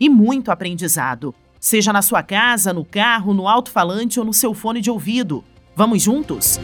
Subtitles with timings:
[0.00, 1.34] e muito aprendizado.
[1.60, 5.44] Seja na sua casa, no carro, no alto-falante ou no seu fone de ouvido.
[5.76, 6.58] Vamos juntos?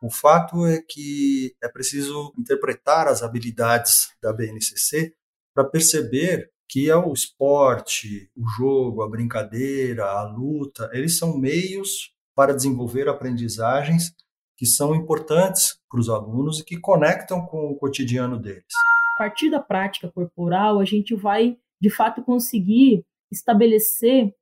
[0.00, 5.14] O fato é que é preciso interpretar as habilidades da BNCC
[5.54, 12.12] para perceber que é o esporte, o jogo, a brincadeira, a luta, eles são meios
[12.34, 14.12] para desenvolver aprendizagens
[14.56, 18.64] que são importantes para os alunos e que conectam com o cotidiano deles.
[19.16, 24.34] A partir da prática corporal, a gente vai, de fato, conseguir estabelecer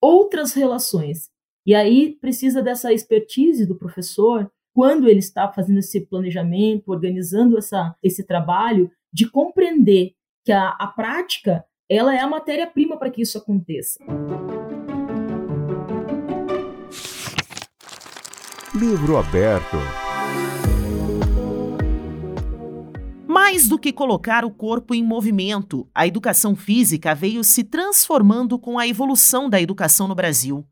[0.00, 1.30] outras relações.
[1.66, 7.96] E aí precisa dessa expertise do professor, quando ele está fazendo esse planejamento, organizando essa,
[8.02, 10.12] esse trabalho, de compreender
[10.44, 13.98] que a, a prática ela é a matéria-prima para que isso aconteça.
[18.76, 19.78] Livro aberto.
[23.26, 28.78] Mais do que colocar o corpo em movimento, a educação física veio se transformando com
[28.78, 30.62] a evolução da educação no Brasil.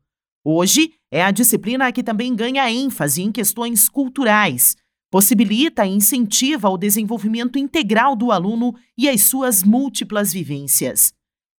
[0.43, 4.75] Hoje, é a disciplina que também ganha ênfase em questões culturais,
[5.09, 11.11] possibilita e incentiva o desenvolvimento integral do aluno e as suas múltiplas vivências.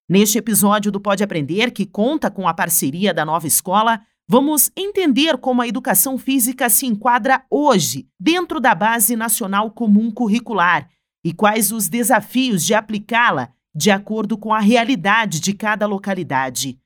[0.08, 5.38] Neste episódio do Pode Aprender, que conta com a parceria da Nova Escola, vamos entender
[5.38, 10.88] como a educação física se enquadra hoje dentro da Base Nacional Comum Curricular
[11.24, 16.78] e quais os desafios de aplicá-la de acordo com a realidade de cada localidade.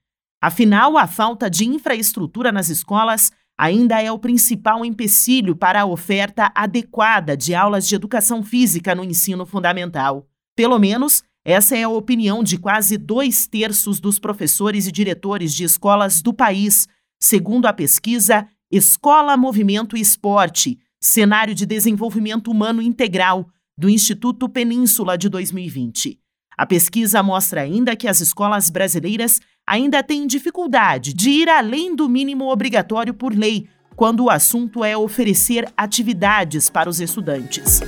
[0.42, 6.50] Afinal, a falta de infraestrutura nas escolas ainda é o principal empecilho para a oferta
[6.54, 10.26] adequada de aulas de educação física no ensino fundamental.
[10.56, 15.64] Pelo menos, essa é a opinião de quase dois terços dos professores e diretores de
[15.64, 16.88] escolas do país,
[17.20, 25.16] segundo a pesquisa Escola, Movimento e Esporte Cenário de Desenvolvimento Humano Integral, do Instituto Península
[25.16, 26.18] de 2020.
[26.56, 32.08] A pesquisa mostra ainda que as escolas brasileiras ainda têm dificuldade de ir além do
[32.08, 33.66] mínimo obrigatório por lei,
[33.96, 37.80] quando o assunto é oferecer atividades para os estudantes.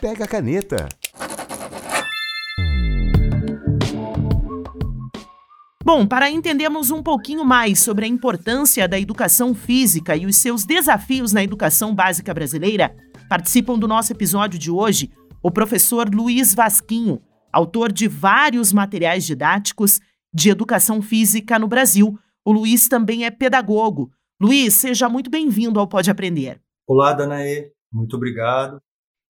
[0.00, 0.88] Pega a caneta.
[5.84, 10.64] Bom, para entendermos um pouquinho mais sobre a importância da educação física e os seus
[10.64, 12.94] desafios na educação básica brasileira,
[13.28, 15.10] participam do nosso episódio de hoje
[15.42, 17.20] o professor Luiz Vasquinho,
[17.52, 19.98] autor de vários materiais didáticos
[20.32, 22.16] de educação física no Brasil.
[22.44, 24.12] O Luiz também é pedagogo.
[24.40, 26.60] Luiz, seja muito bem-vindo ao Pode Aprender.
[26.86, 27.72] Olá, Danaê.
[27.92, 28.80] Muito obrigado.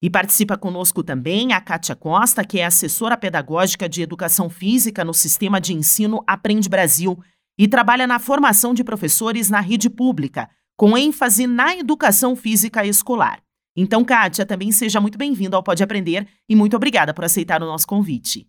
[0.03, 5.15] E participa conosco também a Kátia Costa, que é assessora pedagógica de educação física no
[5.15, 7.17] Sistema de Ensino Aprende Brasil
[7.57, 13.41] e trabalha na formação de professores na rede pública, com ênfase na educação física escolar.
[13.77, 17.67] Então, Kátia, também seja muito bem-vinda ao Pode Aprender e muito obrigada por aceitar o
[17.67, 18.49] nosso convite.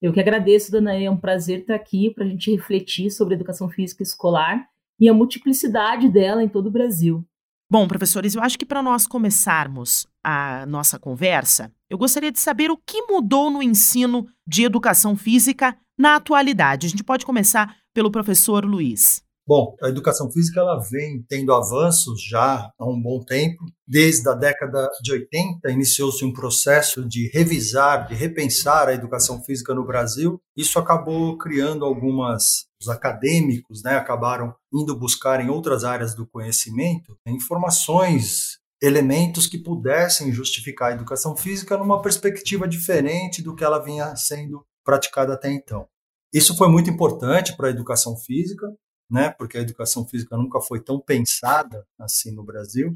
[0.00, 0.94] Eu que agradeço, Dana.
[0.94, 4.64] É um prazer estar aqui para a gente refletir sobre educação física escolar
[5.00, 7.26] e a multiplicidade dela em todo o Brasil.
[7.68, 12.70] Bom, professores, eu acho que para nós começarmos a nossa conversa, eu gostaria de saber
[12.70, 16.86] o que mudou no ensino de educação física na atualidade.
[16.86, 19.22] A gente pode começar pelo professor Luiz.
[19.46, 23.62] Bom, a educação física ela vem tendo avanços já há um bom tempo.
[23.86, 29.74] Desde a década de 80 iniciou-se um processo de revisar, de repensar a educação física
[29.74, 30.40] no Brasil.
[30.56, 37.16] Isso acabou criando algumas os acadêmicos, né, acabaram indo buscar em outras áreas do conhecimento
[37.26, 44.14] informações, elementos que pudessem justificar a educação física numa perspectiva diferente do que ela vinha
[44.16, 45.88] sendo praticada até então.
[46.32, 48.66] Isso foi muito importante para a educação física,
[49.10, 49.30] né?
[49.30, 52.92] Porque a educação física nunca foi tão pensada assim no Brasil,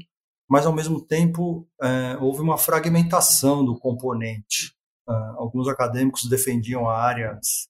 [0.47, 4.75] mas ao mesmo tempo é, houve uma fragmentação do componente.
[5.07, 7.67] Uh, alguns acadêmicos defendiam áreas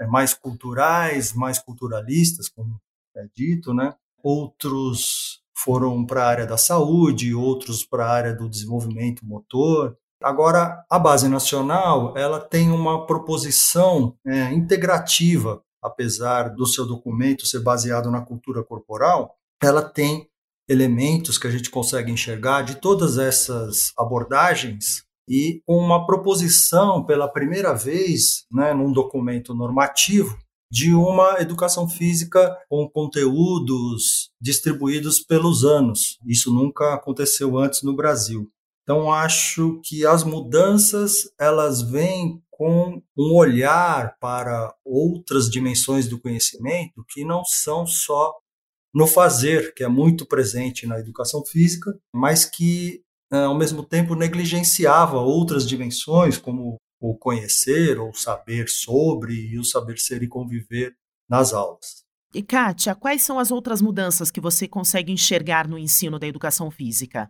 [0.00, 2.80] é, mais culturais, mais culturalistas, como
[3.14, 3.94] é dito, né?
[4.20, 9.96] Outros foram para a área da saúde, outros para a área do desenvolvimento motor.
[10.22, 17.60] Agora, a base nacional ela tem uma proposição é, integrativa apesar do seu documento ser
[17.60, 20.28] baseado na cultura corporal, ela tem
[20.68, 27.28] elementos que a gente consegue enxergar de todas essas abordagens e com uma proposição pela
[27.28, 30.38] primeira vez, né, num documento normativo,
[30.72, 36.18] de uma educação física com conteúdos distribuídos pelos anos.
[36.26, 38.50] Isso nunca aconteceu antes no Brasil.
[38.82, 47.04] Então acho que as mudanças elas vêm com um olhar para outras dimensões do conhecimento
[47.10, 48.32] que não são só
[48.94, 54.14] no fazer, que é muito presente na educação física, mas que eh, ao mesmo tempo
[54.14, 60.94] negligenciava outras dimensões como o conhecer ou saber sobre e o saber ser e conviver
[61.28, 62.04] nas aulas.
[62.32, 66.70] E Kátia, quais são as outras mudanças que você consegue enxergar no ensino da educação
[66.70, 67.28] física?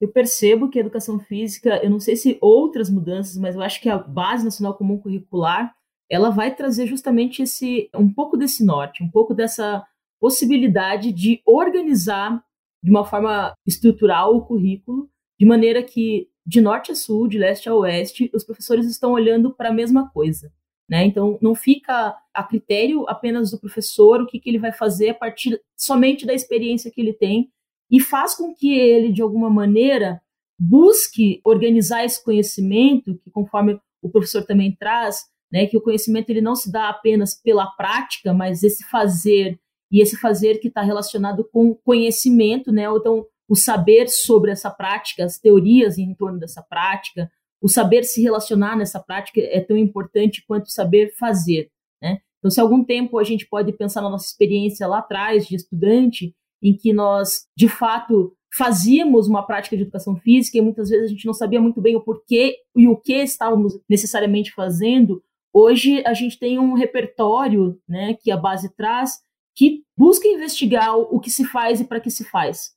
[0.00, 3.80] Eu percebo que a educação física, eu não sei se outras mudanças, mas eu acho
[3.80, 5.74] que a Base Nacional Comum Curricular,
[6.08, 9.84] ela vai trazer justamente esse um pouco desse norte, um pouco dessa
[10.20, 12.42] possibilidade de organizar
[12.82, 15.08] de uma forma estrutural o currículo,
[15.38, 19.54] de maneira que de norte a sul, de leste a oeste, os professores estão olhando
[19.54, 20.52] para a mesma coisa.
[20.88, 21.04] Né?
[21.04, 25.14] Então, não fica a critério apenas do professor o que, que ele vai fazer a
[25.14, 27.50] partir somente da experiência que ele tem
[27.90, 30.20] e faz com que ele, de alguma maneira,
[30.58, 36.40] busque organizar esse conhecimento, que conforme o professor também traz, né, que o conhecimento ele
[36.40, 39.58] não se dá apenas pela prática, mas esse fazer
[39.90, 42.84] e esse fazer que está relacionado com conhecimento, né?
[42.84, 47.30] Então, o saber sobre essa prática, as teorias em torno dessa prática,
[47.60, 51.70] o saber se relacionar nessa prática é tão importante quanto saber fazer.
[52.02, 52.18] Né?
[52.38, 56.34] Então, se algum tempo a gente pode pensar na nossa experiência lá atrás de estudante,
[56.62, 61.08] em que nós, de fato, fazíamos uma prática de educação física e muitas vezes a
[61.08, 66.14] gente não sabia muito bem o porquê e o que estávamos necessariamente fazendo, hoje a
[66.14, 69.22] gente tem um repertório né, que a base traz
[69.56, 72.72] que busca investigar o que se faz e para que se faz.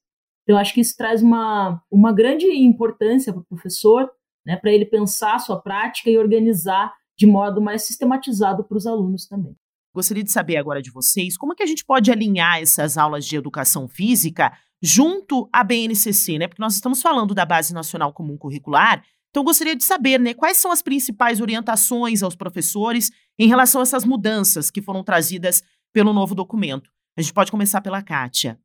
[0.47, 4.09] Então, acho que isso traz uma, uma grande importância para o professor,
[4.45, 8.87] né, para ele pensar a sua prática e organizar de modo mais sistematizado para os
[8.87, 9.53] alunos também.
[9.93, 13.25] Gostaria de saber agora de vocês como é que a gente pode alinhar essas aulas
[13.25, 16.47] de educação física junto à BNCC, né?
[16.47, 20.57] Porque nós estamos falando da Base Nacional Comum Curricular, então gostaria de saber, né, quais
[20.57, 25.61] são as principais orientações aos professores em relação a essas mudanças que foram trazidas
[25.91, 26.89] pelo novo documento.
[27.17, 28.57] A gente pode começar pela Kátia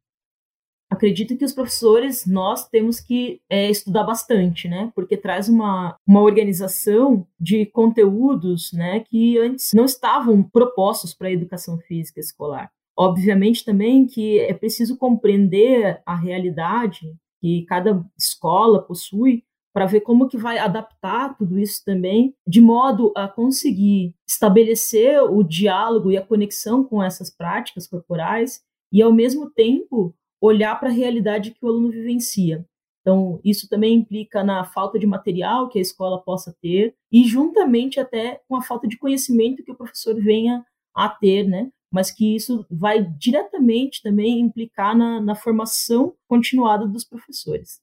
[0.93, 4.93] acredito que os professores, nós temos que é, estudar bastante, né?
[4.95, 11.33] Porque traz uma, uma organização de conteúdos, né, que antes não estavam propostos para a
[11.33, 12.71] educação física escolar.
[12.97, 19.43] Obviamente também que é preciso compreender a realidade que cada escola possui
[19.75, 25.43] para ver como que vai adaptar tudo isso também, de modo a conseguir estabelecer o
[25.43, 28.61] diálogo e a conexão com essas práticas corporais
[28.93, 32.67] e ao mesmo tempo olhar para a realidade que o aluno vivencia.
[33.01, 37.99] Então, isso também implica na falta de material que a escola possa ter e juntamente
[37.99, 41.71] até com a falta de conhecimento que o professor venha a ter, né?
[41.93, 47.81] Mas que isso vai diretamente também implicar na, na formação continuada dos professores.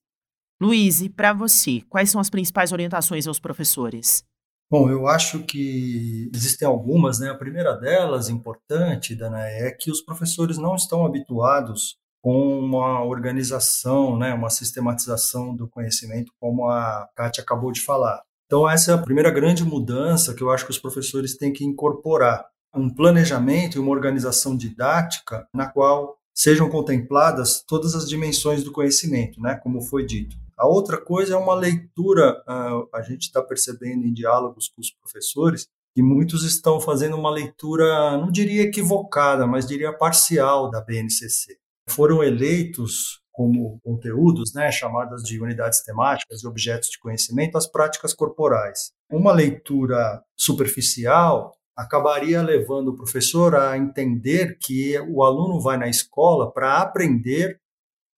[0.61, 4.23] Luiz, para você, quais são as principais orientações aos professores?
[4.71, 7.29] Bom, eu acho que existem algumas, né?
[7.29, 14.17] A primeira delas, importante, Dana, é que os professores não estão habituados com uma organização,
[14.17, 18.21] né, uma sistematização do conhecimento, como a Kátia acabou de falar.
[18.45, 21.63] Então, essa é a primeira grande mudança que eu acho que os professores têm que
[21.63, 22.45] incorporar.
[22.75, 29.41] Um planejamento e uma organização didática na qual sejam contempladas todas as dimensões do conhecimento,
[29.41, 30.35] né, como foi dito.
[30.57, 34.91] A outra coisa é uma leitura, uh, a gente está percebendo em diálogos com os
[34.91, 41.58] professores, que muitos estão fazendo uma leitura, não diria equivocada, mas diria parcial da BNCC
[41.89, 48.13] foram eleitos como conteúdos, né, chamadas de unidades temáticas e objetos de conhecimento, as práticas
[48.13, 48.91] corporais.
[49.09, 56.51] Uma leitura superficial acabaria levando o professor a entender que o aluno vai na escola
[56.51, 57.61] para aprender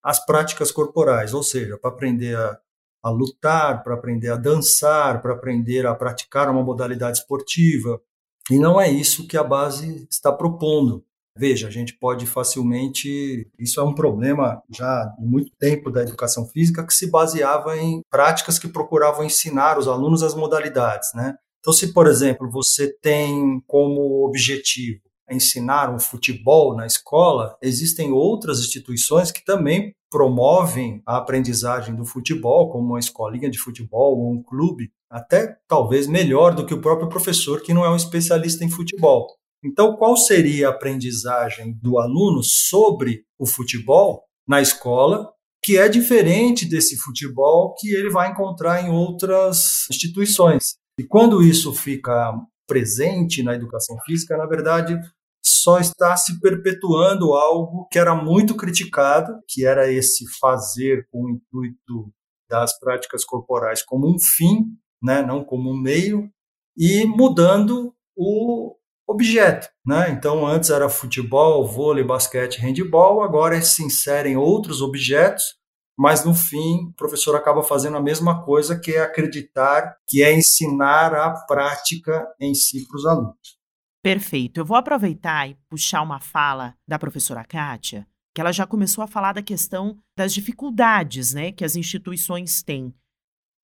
[0.04, 2.60] as práticas corporais, ou seja, para aprender a,
[3.04, 8.02] a lutar, para aprender a dançar, para aprender a praticar uma modalidade esportiva.
[8.50, 11.06] E não é isso que a base está propondo.
[11.38, 13.48] Veja, a gente pode facilmente.
[13.58, 18.02] Isso é um problema já de muito tempo da educação física que se baseava em
[18.10, 21.36] práticas que procuravam ensinar os alunos as modalidades, né?
[21.60, 28.60] Então, se, por exemplo, você tem como objetivo ensinar um futebol na escola, existem outras
[28.60, 34.44] instituições que também promovem a aprendizagem do futebol, como uma escolinha de futebol ou um
[34.44, 38.70] clube, até talvez melhor do que o próprio professor que não é um especialista em
[38.70, 39.28] futebol.
[39.64, 45.32] Então, qual seria a aprendizagem do aluno sobre o futebol na escola,
[45.64, 50.76] que é diferente desse futebol que ele vai encontrar em outras instituições.
[50.98, 52.34] E quando isso fica
[52.68, 55.00] presente na educação física, na verdade,
[55.44, 61.30] só está se perpetuando algo que era muito criticado, que era esse fazer com o
[61.30, 62.12] intuito
[62.50, 64.66] das práticas corporais como um fim,
[65.02, 66.30] né, não como um meio,
[66.76, 68.76] e mudando o
[69.08, 69.68] objeto.
[69.86, 70.10] Né?
[70.12, 75.56] Então, antes era futebol, vôlei, basquete, handball, agora se inserem outros objetos,
[75.98, 80.34] mas no fim o professor acaba fazendo a mesma coisa, que é acreditar, que é
[80.34, 83.62] ensinar a prática em si para os alunos.
[84.04, 84.60] Perfeito.
[84.60, 89.08] Eu vou aproveitar e puxar uma fala da professora Kátia, que ela já começou a
[89.08, 92.94] falar da questão das dificuldades né, que as instituições têm.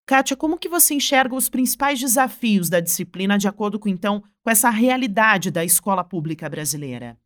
[0.08, 4.50] Kátia, como que você enxerga os principais desafios da disciplina de acordo com, então, com
[4.50, 7.18] essa realidade da escola pública brasileira?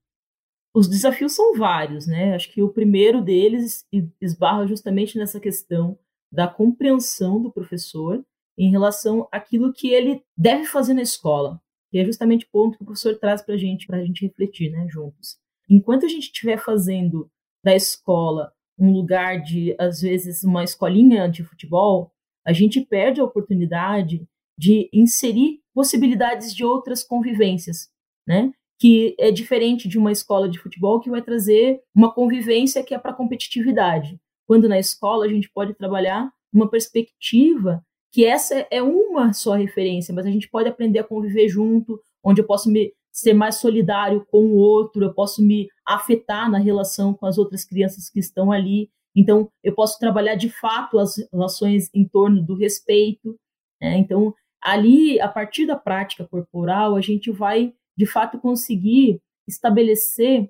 [0.74, 2.34] Os desafios são vários, né?
[2.34, 3.86] Acho que o primeiro deles
[4.20, 5.96] esbarra justamente nessa questão
[6.32, 8.26] da compreensão do professor
[8.58, 11.62] em relação àquilo que ele deve fazer na escola.
[11.94, 14.26] E é justamente o ponto que o professor traz para a gente, para a gente
[14.26, 15.38] refletir né, juntos.
[15.70, 17.30] Enquanto a gente estiver fazendo
[17.64, 22.12] da escola um lugar de, às vezes, uma escolinha de futebol,
[22.46, 27.90] a gente perde a oportunidade de inserir possibilidades de outras convivências,
[28.28, 28.52] né?
[28.80, 33.00] Que é diferente de uma escola de futebol que vai trazer uma convivência que é
[33.00, 34.20] para competitividade.
[34.48, 40.14] Quando na escola a gente pode trabalhar uma perspectiva que essa é uma só referência,
[40.14, 44.26] mas a gente pode aprender a conviver junto, onde eu posso me ser mais solidário
[44.30, 48.52] com o outro, eu posso me afetar na relação com as outras crianças que estão
[48.52, 48.90] ali.
[49.15, 53.38] Então, eu posso trabalhar de fato as relações em torno do respeito.
[53.82, 53.98] Né?
[53.98, 60.50] Então, ali, a partir da prática corporal, a gente vai de fato conseguir estabelecer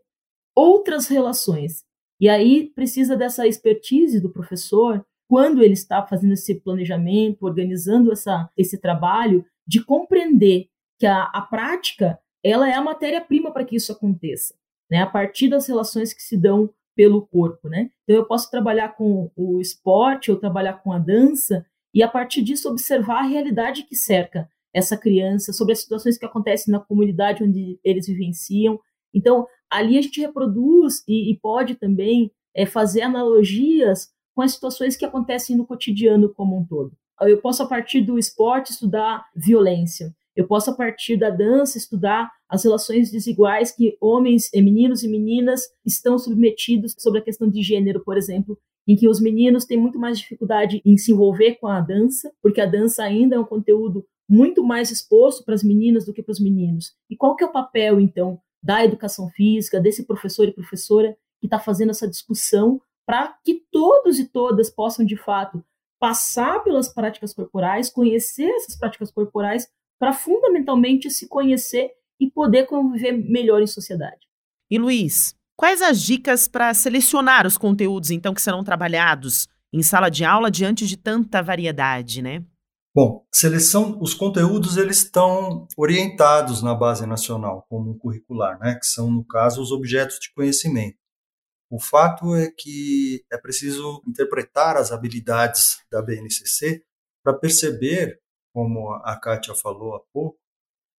[0.55, 1.83] outras relações.
[2.19, 8.49] E aí precisa dessa expertise do professor quando ele está fazendo esse planejamento, organizando essa,
[8.55, 10.67] esse trabalho, de compreender
[10.99, 14.53] que a, a prática ela é a matéria-prima para que isso aconteça,
[14.89, 15.01] né?
[15.01, 17.89] A partir das relações que se dão pelo corpo, né?
[18.03, 22.41] Então eu posso trabalhar com o esporte, ou trabalhar com a dança e a partir
[22.41, 27.43] disso observar a realidade que cerca essa criança, sobre as situações que acontecem na comunidade
[27.43, 28.79] onde eles vivenciam.
[29.13, 34.95] Então ali a gente reproduz e, e pode também é, fazer analogias com as situações
[34.95, 36.91] que acontecem no cotidiano como um todo.
[37.21, 40.13] Eu posso, a partir do esporte, estudar violência.
[40.35, 45.61] Eu posso, a partir da dança, estudar as relações desiguais que homens, meninos e meninas
[45.85, 48.57] estão submetidos sobre a questão de gênero, por exemplo,
[48.87, 52.61] em que os meninos têm muito mais dificuldade em se envolver com a dança, porque
[52.61, 56.31] a dança ainda é um conteúdo muito mais exposto para as meninas do que para
[56.31, 56.93] os meninos.
[57.09, 61.47] E qual que é o papel, então, da educação física, desse professor e professora que
[61.47, 65.63] está fazendo essa discussão para que todos e todas possam, de fato,
[65.99, 69.67] passar pelas práticas corporais, conhecer essas práticas corporais,
[70.01, 74.27] para fundamentalmente se conhecer e poder conviver melhor em sociedade.
[74.67, 80.09] E Luiz, quais as dicas para selecionar os conteúdos, então, que serão trabalhados em sala
[80.09, 82.43] de aula diante de tanta variedade, né?
[82.95, 88.73] Bom, seleção, os conteúdos eles estão orientados na base nacional como curricular, né?
[88.73, 90.97] Que são no caso os objetos de conhecimento.
[91.69, 96.83] O fato é que é preciso interpretar as habilidades da BNCC
[97.23, 98.19] para perceber,
[98.53, 100.37] como a Kátia falou há pouco,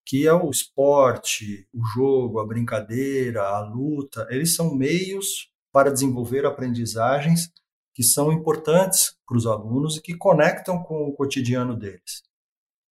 [0.06, 6.44] que é o esporte, o jogo, a brincadeira, a luta, eles são meios para desenvolver
[6.44, 7.52] aprendizagens
[7.94, 12.23] que são importantes para os alunos e que conectam com o cotidiano deles.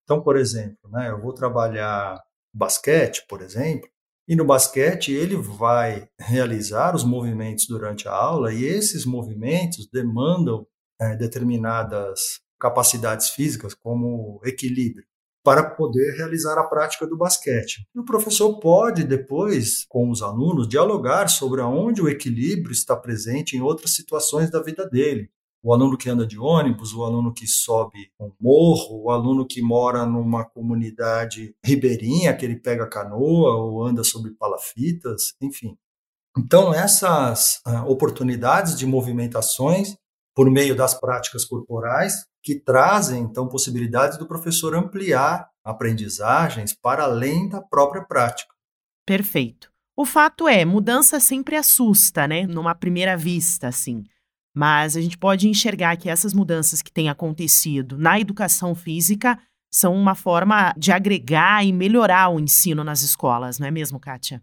[0.03, 2.21] Então, por exemplo, né, eu vou trabalhar
[2.53, 3.89] basquete, por exemplo,
[4.27, 10.65] e no basquete, ele vai realizar os movimentos durante a aula e esses movimentos demandam
[10.99, 15.03] é, determinadas capacidades físicas, como equilíbrio,
[15.43, 17.87] para poder realizar a prática do basquete.
[17.95, 23.57] E o professor pode, depois, com os alunos, dialogar sobre aonde o equilíbrio está presente
[23.57, 25.29] em outras situações da vida dele
[25.63, 29.61] o aluno que anda de ônibus, o aluno que sobe um morro, o aluno que
[29.61, 35.77] mora numa comunidade ribeirinha, que ele pega canoa ou anda sobre palafitas, enfim.
[36.37, 39.95] Então, essas uh, oportunidades de movimentações
[40.35, 47.47] por meio das práticas corporais que trazem, então, possibilidades do professor ampliar aprendizagens para além
[47.47, 48.53] da própria prática.
[49.05, 49.71] Perfeito.
[49.95, 52.47] O fato é, mudança sempre assusta, né?
[52.47, 54.03] Numa primeira vista, assim.
[54.55, 59.37] Mas a gente pode enxergar que essas mudanças que têm acontecido na educação física
[59.71, 64.41] são uma forma de agregar e melhorar o ensino nas escolas, não é mesmo, Kátia?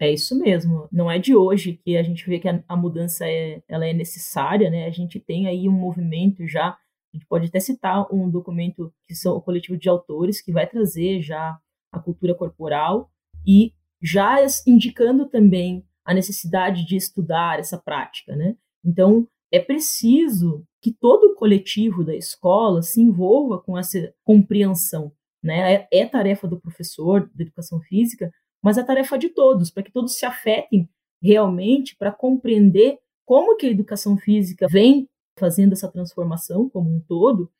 [0.00, 0.88] É isso mesmo.
[0.90, 3.92] Não é de hoje que a gente vê que a, a mudança é, ela é
[3.92, 4.86] necessária, né?
[4.86, 6.68] A gente tem aí um movimento já.
[6.68, 10.66] A gente pode até citar um documento que são o coletivo de autores que vai
[10.66, 11.58] trazer já
[11.92, 13.10] a cultura corporal
[13.46, 18.56] e já indicando também a necessidade de estudar essa prática, né?
[18.82, 25.74] Então, é preciso que todo o coletivo da escola se envolva com essa compreensão, né?
[25.74, 29.92] É, é tarefa do professor de educação física, mas é tarefa de todos, para que
[29.92, 30.88] todos se afetem
[31.22, 37.50] realmente para compreender como que a educação física vem fazendo essa transformação como um todo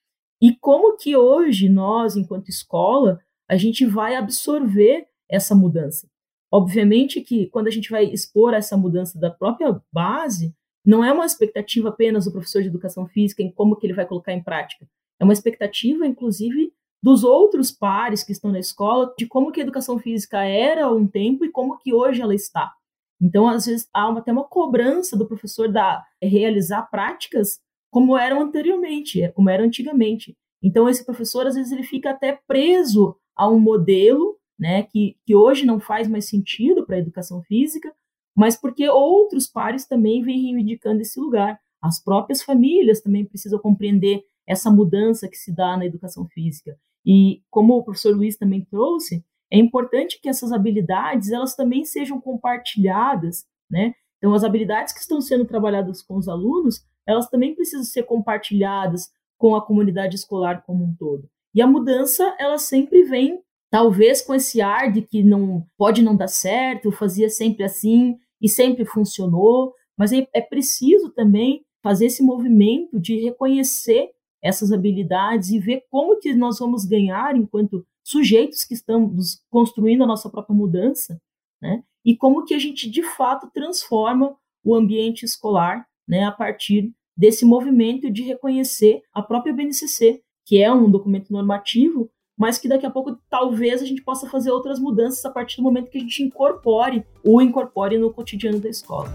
[0.41, 6.09] e como que hoje nós, enquanto escola, a gente vai absorver essa mudança.
[6.53, 10.55] Obviamente que quando a gente vai expor essa mudança da própria base,
[10.85, 14.07] não é uma expectativa apenas do professor de educação física em como que ele vai
[14.07, 14.89] colocar em prática.
[15.21, 19.63] É uma expectativa, inclusive, dos outros pares que estão na escola, de como que a
[19.63, 22.73] educação física era um tempo e como que hoje ela está.
[23.21, 28.41] Então, às vezes, há uma, até uma cobrança do professor da realizar práticas como eram
[28.41, 30.37] anteriormente, como era antigamente.
[30.63, 35.35] Então, esse professor, às vezes, ele fica até preso a um modelo né, que, que
[35.35, 37.93] hoje não faz mais sentido para a educação física,
[38.37, 41.59] mas porque outros pares também vêm reivindicando esse lugar.
[41.83, 46.79] As próprias famílias também precisam compreender essa mudança que se dá na educação física.
[47.05, 52.21] E como o professor Luiz também trouxe, é importante que essas habilidades elas também sejam
[52.21, 53.95] compartilhadas, né?
[54.19, 59.09] Então as habilidades que estão sendo trabalhadas com os alunos, elas também precisam ser compartilhadas
[59.39, 61.29] com a comunidade escolar como um todo.
[61.55, 63.41] E a mudança, ela sempre vem
[63.71, 68.49] talvez com esse ar de que não pode não dar certo, fazia sempre assim e
[68.49, 74.11] sempre funcionou, mas é, é preciso também fazer esse movimento de reconhecer
[74.43, 80.07] essas habilidades e ver como que nós vamos ganhar enquanto sujeitos que estamos construindo a
[80.07, 81.21] nossa própria mudança,
[81.61, 81.83] né?
[82.05, 87.45] E como que a gente de fato transforma o ambiente escolar, né, a partir desse
[87.45, 92.91] movimento de reconhecer a própria BNCC, que é um documento normativo, mas que daqui a
[92.91, 96.23] pouco talvez a gente possa fazer outras mudanças a partir do momento que a gente
[96.23, 99.13] incorpore ou incorpore no cotidiano da escola.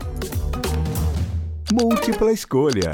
[1.73, 2.93] Múltipla escolha.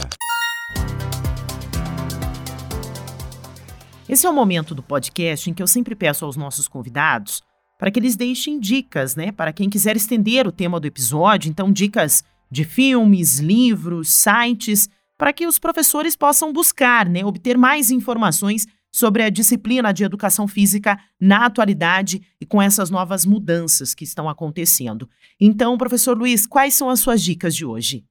[4.11, 7.41] Esse é o momento do podcast em que eu sempre peço aos nossos convidados
[7.79, 9.31] para que eles deixem dicas, né?
[9.31, 12.21] Para quem quiser estender o tema do episódio, então dicas
[12.51, 19.23] de filmes, livros, sites, para que os professores possam buscar, né, obter mais informações sobre
[19.23, 25.07] a disciplina de educação física na atualidade e com essas novas mudanças que estão acontecendo.
[25.39, 28.03] Então, professor Luiz, quais são as suas dicas de hoje?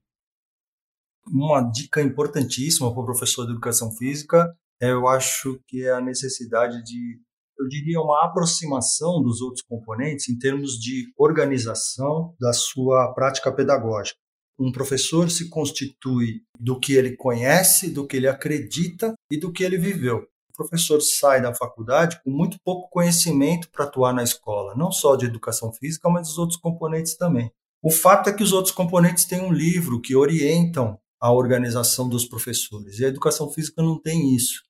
[1.27, 4.51] Uma dica importantíssima para o professor de educação física,
[4.89, 7.21] eu acho que é a necessidade de,
[7.59, 14.19] eu diria, uma aproximação dos outros componentes em termos de organização da sua prática pedagógica.
[14.59, 19.65] Um professor se constitui do que ele conhece, do que ele acredita e do que
[19.65, 20.27] ele viveu
[20.61, 25.25] professor sai da faculdade com muito pouco conhecimento para atuar na escola, não só de
[25.25, 27.51] educação física, mas dos outros componentes também.
[27.83, 32.27] O fato é que os outros componentes têm um livro que orientam a organização dos
[32.27, 34.63] professores, e a educação física não tem isso.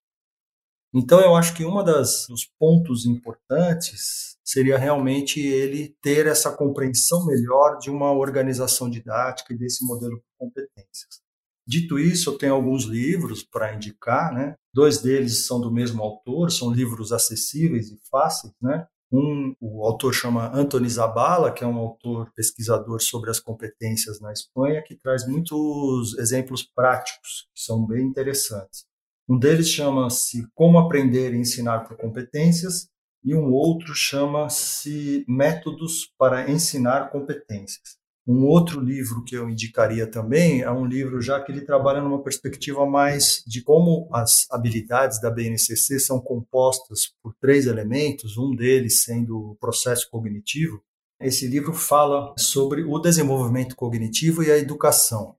[0.92, 2.26] Então, eu acho que um dos
[2.58, 9.86] pontos importantes seria realmente ele ter essa compreensão melhor de uma organização didática e desse
[9.86, 11.20] modelo de competências.
[11.64, 14.56] Dito isso, eu tenho alguns livros para indicar, né?
[14.74, 18.88] Dois deles são do mesmo autor, são livros acessíveis e fáceis, né?
[19.12, 24.32] Um, o autor chama Anthony Zabala, que é um autor pesquisador sobre as competências na
[24.32, 28.89] Espanha, que traz muitos exemplos práticos, que são bem interessantes.
[29.30, 32.88] Um deles chama-se Como Aprender e Ensinar por Competências,
[33.22, 37.96] e um outro chama-se Métodos para Ensinar Competências.
[38.26, 42.24] Um outro livro que eu indicaria também é um livro já que ele trabalha numa
[42.24, 49.04] perspectiva mais de como as habilidades da BNCC são compostas por três elementos, um deles
[49.04, 50.82] sendo o processo cognitivo.
[51.20, 55.36] Esse livro fala sobre o desenvolvimento cognitivo e a educação.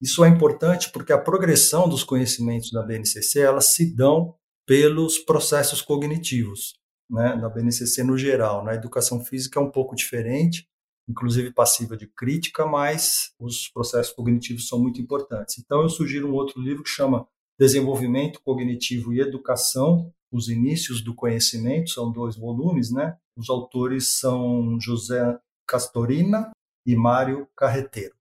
[0.00, 4.34] Isso é importante porque a progressão dos conhecimentos da BNCC elas se dão
[4.66, 6.74] pelos processos cognitivos,
[7.10, 8.64] né, da BNCC no geral.
[8.64, 10.68] Na educação física é um pouco diferente,
[11.08, 15.58] inclusive passiva de crítica, mas os processos cognitivos são muito importantes.
[15.58, 17.26] Então, eu sugiro um outro livro que chama
[17.58, 23.16] Desenvolvimento Cognitivo e Educação, os inícios do conhecimento, são dois volumes, né?
[23.34, 26.50] Os autores são José Castorina
[26.86, 28.17] e Mário Carreteiro.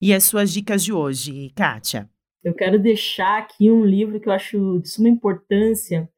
[0.00, 2.08] E as suas dicas de hoje, Kátia?
[2.44, 6.08] Eu quero deixar aqui um livro que eu acho de suma importância,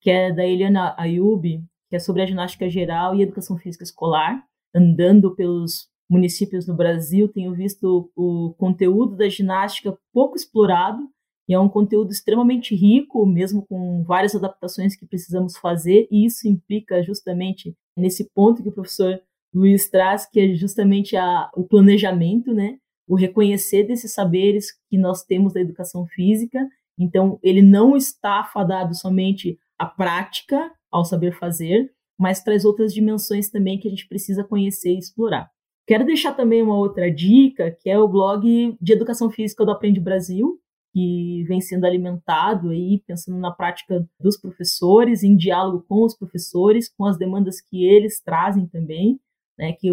[0.00, 4.44] que é da Eliana Ayub, que é sobre a ginástica geral e educação física escolar
[4.74, 11.08] andando pelos municípios no Brasil, tenho visto o conteúdo da ginástica pouco explorado,
[11.48, 16.46] e é um conteúdo extremamente rico, mesmo com várias adaptações que precisamos fazer, e isso
[16.46, 19.20] implica justamente nesse ponto que o professor
[19.54, 22.78] Luiz traz, que é justamente a, o planejamento, né?
[23.08, 26.58] O reconhecer desses saberes que nós temos da educação física.
[26.98, 33.48] Então, ele não está fadado somente à prática, ao saber fazer, mas traz outras dimensões
[33.48, 35.48] também que a gente precisa conhecer e explorar.
[35.86, 39.98] Quero deixar também uma outra dica, que é o blog de educação física do Aprende
[39.98, 40.60] Brasil,
[40.92, 46.92] que vem sendo alimentado aí, pensando na prática dos professores, em diálogo com os professores,
[46.94, 49.18] com as demandas que eles trazem também,
[49.58, 49.88] né, que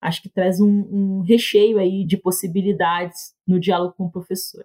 [0.00, 4.64] acho que traz um, um recheio aí de possibilidades no diálogo com o professor.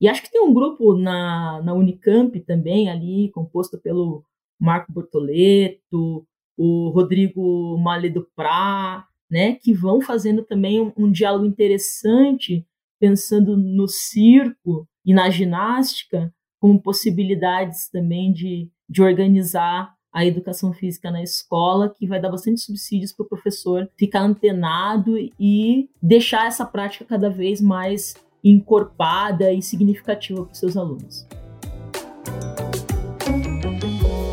[0.00, 4.22] E acho que tem um grupo na, na Unicamp também ali, composto pelo
[4.60, 11.44] Marco Bortoleto, o Rodrigo Malé do Prá, né, que vão fazendo também um, um, diálogo
[11.44, 12.64] interessante,
[12.98, 21.10] pensando no circo e na ginástica, com possibilidades também de, de organizar a educação física
[21.10, 26.64] na escola, que vai dar bastante subsídios para o professor ficar antenado e deixar essa
[26.64, 31.26] prática cada vez mais encorpada e significativa para os seus alunos.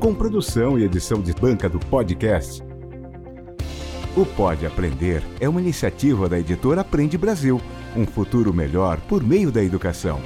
[0.00, 2.62] Com produção e edição de banca do podcast.
[4.16, 7.60] O Pode Aprender é uma iniciativa da editora Aprende Brasil
[7.96, 10.20] um futuro melhor por meio da educação.